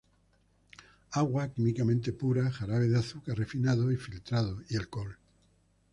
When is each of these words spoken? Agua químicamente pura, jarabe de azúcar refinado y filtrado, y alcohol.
Agua 1.11 1.53
químicamente 1.53 2.11
pura, 2.11 2.49
jarabe 2.49 2.87
de 2.87 2.97
azúcar 2.97 3.37
refinado 3.37 3.91
y 3.91 3.97
filtrado, 3.97 4.63
y 4.67 4.75
alcohol. 4.75 5.15